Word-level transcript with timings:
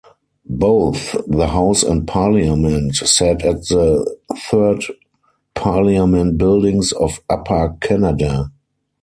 Both 0.49 1.15
the 1.27 1.49
House 1.49 1.83
and 1.83 2.07
Parliament 2.07 2.95
sat 2.95 3.43
at 3.45 3.67
the 3.67 4.17
third 4.49 4.83
Parliament 5.53 6.39
Buildings 6.39 6.91
of 6.91 7.19
Upper 7.29 7.75
Canada. 7.81 8.51